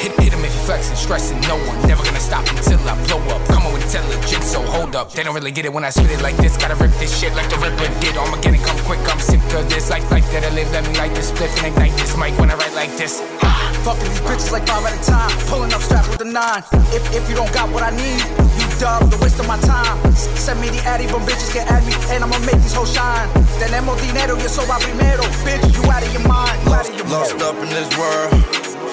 Hit, 0.00 0.12
hit 0.20 0.32
him 0.32 0.44
if 0.44 0.52
you 0.54 0.60
flexing, 0.64 0.96
stressing, 0.96 1.40
no 1.42 1.56
one. 1.68 1.76
Never 1.86 2.02
gonna 2.04 2.20
stop 2.20 2.48
until 2.48 2.80
I 2.88 2.96
blow 3.06 3.20
up. 3.34 3.40
Come 3.48 3.66
on 3.66 3.72
with 3.74 3.84
intelligence, 3.84 4.46
so 4.46 4.62
hold 4.62 4.96
up. 4.96 5.12
They 5.12 5.22
don't 5.22 5.34
really 5.34 5.52
get 5.52 5.64
it 5.66 5.72
when 5.72 5.84
I 5.84 5.90
spit 5.90 6.10
it 6.10 6.22
like 6.22 6.36
this. 6.38 6.56
Gotta 6.56 6.74
rip 6.76 6.90
this 6.98 7.12
shit 7.18 7.34
like 7.34 7.48
the 7.50 7.56
Ripper 7.58 7.88
did. 8.00 8.16
Oh, 8.16 8.24
I'm 8.24 8.40
gonna 8.40 8.58
come 8.64 8.78
quick, 8.88 9.00
I'm 9.12 9.20
sick 9.20 9.40
of 9.52 9.68
this. 9.68 9.90
Life, 9.90 10.10
life 10.10 10.24
that 10.32 10.44
I 10.44 10.50
live, 10.54 10.70
let 10.72 10.88
me 10.88 10.96
light 10.96 11.14
this 11.14 11.30
spliff 11.30 11.52
and 11.58 11.66
ignite 11.68 11.92
this 12.00 12.16
mic 12.16 12.32
when 12.38 12.50
I 12.50 12.54
write 12.56 12.74
like 12.74 12.96
this. 12.96 13.20
Fucking 13.84 14.08
these 14.08 14.20
bitches 14.24 14.52
like 14.52 14.66
five 14.66 14.84
at 14.84 14.96
a 14.96 15.02
time. 15.04 15.30
Pulling 15.48 15.72
up 15.72 15.82
strapped 15.82 16.08
with 16.08 16.20
a 16.22 16.24
nine. 16.28 16.62
If, 16.96 17.04
if 17.14 17.28
you 17.28 17.36
don't 17.36 17.52
got 17.52 17.68
what 17.70 17.82
I 17.82 17.90
need, 17.92 18.20
you 18.56 18.66
dub, 18.80 19.08
the 19.10 19.18
waste 19.20 19.38
of 19.40 19.46
my 19.48 19.58
time. 19.60 19.96
S- 20.12 20.28
Send 20.40 20.60
me 20.60 20.68
the 20.68 20.80
addy, 20.88 21.06
but 21.12 21.20
bitches 21.28 21.52
can 21.52 21.68
add 21.68 21.84
me, 21.86 21.92
and 22.12 22.24
I'ma 22.24 22.38
make 22.48 22.60
these 22.64 22.72
hoes 22.74 22.92
shine. 22.92 23.28
Tenemos 23.60 24.00
dinero, 24.00 24.36
yo 24.36 24.48
soy 24.48 24.64
primero. 24.64 25.24
Bitch, 25.44 25.64
you 25.76 25.84
out 25.92 26.02
of 26.04 26.12
your 26.12 26.24
mind. 26.28 26.56
You 26.64 26.72
out 26.72 26.88
of 26.88 26.96
your 26.96 27.06
Lost 27.08 27.36
mind. 27.36 27.42
up 27.44 27.56
in 27.60 27.68
this 27.68 27.88
world, 27.96 28.32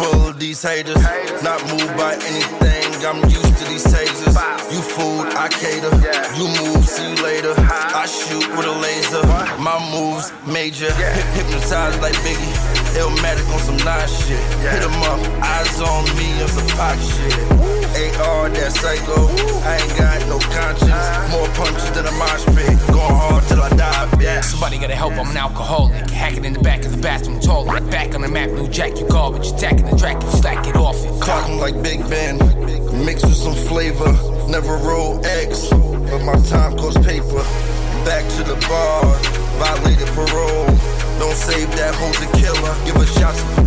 of 0.00 0.38
these 0.38 0.62
haters. 0.62 1.02
Not 1.42 1.60
moved 1.70 1.96
by 1.96 2.14
anything, 2.14 2.86
I'm 3.06 3.22
used 3.30 3.56
to 3.58 3.64
these 3.66 3.84
tasers. 3.84 4.34
You 4.72 4.80
food, 4.82 5.26
I 5.36 5.48
cater. 5.48 5.90
You 6.36 6.46
move, 6.60 6.84
see 6.84 7.08
you 7.10 7.16
later. 7.22 7.54
I 7.58 8.06
shoot 8.06 8.46
with 8.56 8.66
a 8.66 8.72
laser. 8.72 9.24
My 9.62 9.78
moves 9.92 10.32
major. 10.46 10.88
Hyp- 10.90 11.32
Hypnotized 11.34 12.00
like 12.02 12.14
Biggie. 12.26 12.54
Illmatic 12.98 13.46
on 13.52 13.60
some 13.60 13.76
nice 13.78 14.26
shit. 14.26 14.40
Hit 14.60 14.82
'em 14.82 15.02
up, 15.02 15.20
eyes 15.44 15.80
on 15.80 16.04
me 16.16 16.42
on 16.42 16.48
some 16.48 16.66
Pac 16.78 16.98
shit. 16.98 17.34
AR, 18.20 18.48
that 18.50 18.72
psycho. 18.72 19.28
I 19.64 19.76
ain't 19.76 19.87
Somebody 24.48 24.78
gotta 24.78 24.96
help, 24.96 25.12
I'm 25.12 25.28
an 25.28 25.36
alcoholic. 25.36 26.08
Hacking 26.10 26.44
in 26.46 26.54
the 26.54 26.60
back 26.60 26.84
of 26.84 26.90
the 26.90 26.96
bathroom 26.96 27.38
toilet. 27.38 27.88
Back 27.90 28.14
on 28.14 28.22
the 28.22 28.28
map, 28.28 28.48
new 28.48 28.66
jack, 28.68 28.98
you 28.98 29.06
garbage. 29.06 29.48
Attacking 29.48 29.84
the 29.84 29.96
track, 29.96 30.22
you 30.22 30.30
slack 30.30 30.66
it 30.66 30.74
off 30.74 30.96
it. 31.04 31.12
'em 31.28 31.58
like 31.58 31.80
Big 31.82 32.00
Ben, 32.08 32.38
mixed 33.04 33.26
with 33.26 33.36
some 33.36 33.54
flavor. 33.54 34.10
Never 34.48 34.76
roll 34.78 35.20
X, 35.24 35.68
but 36.10 36.22
my 36.24 36.34
time 36.48 36.76
costs 36.78 37.04
paper. 37.06 37.44
Back 38.04 38.24
to 38.36 38.42
the 38.42 38.56
bar, 38.66 39.04
violated 39.60 40.08
parole. 40.16 40.66
Don't 41.18 41.36
save 41.36 41.70
that 41.76 41.94
hoe 41.94 42.12
to 42.12 42.26
killer. 42.38 42.74
Give 42.86 42.96
a 42.96 43.06
shot 43.06 43.34
to 43.34 43.57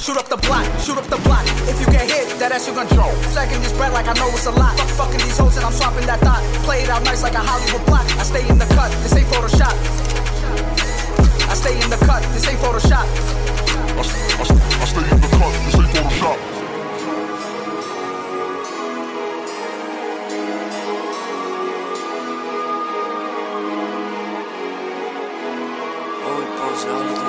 Shoot 0.00 0.16
up 0.16 0.28
the 0.28 0.36
block, 0.46 0.64
shoot 0.78 0.96
up 0.96 1.06
the 1.10 1.18
block. 1.26 1.42
If 1.66 1.80
you 1.80 1.86
get 1.90 2.06
hit, 2.06 2.30
that 2.38 2.52
ass 2.52 2.68
you 2.68 2.74
gon' 2.74 2.86
drop. 2.94 3.10
Second 3.34 3.60
this 3.62 3.74
bread 3.74 3.92
like 3.92 4.06
I 4.06 4.14
know 4.14 4.30
it's 4.30 4.46
a 4.46 4.54
lot. 4.54 4.78
Fuck 4.78 5.10
fucking 5.10 5.18
these 5.26 5.36
hoes 5.36 5.56
and 5.56 5.66
I'm 5.66 5.72
swapping 5.72 6.06
that 6.06 6.20
thought. 6.20 6.38
Play 6.62 6.86
it 6.86 6.88
out 6.88 7.02
nice 7.02 7.22
like 7.22 7.34
a 7.34 7.42
Hollywood 7.42 7.84
block. 7.84 8.06
I 8.14 8.22
stay 8.22 8.46
in 8.46 8.58
the 8.58 8.66
cut, 8.78 8.94
this 9.02 9.12
ain't 9.18 9.26
Photoshop. 9.26 9.74
I 11.50 11.54
stay 11.54 11.74
in 11.82 11.90
the 11.90 11.98
cut, 12.06 12.22
this 12.30 12.46
ain't 12.46 12.60
Photoshop. 12.62 13.06
I, 13.98 14.00
I, 14.00 14.42
I 14.46 14.86
stay 14.86 15.02
in 15.02 15.18
the 15.18 15.30
cut, 15.34 15.52
this 15.66 15.74
ain't 15.74 15.90
Photoshop. 15.90 16.38
Hoy 26.22 26.44
posado 26.56 27.27